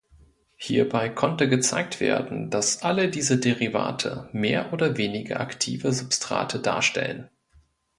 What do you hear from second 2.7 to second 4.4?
alle diese Derivate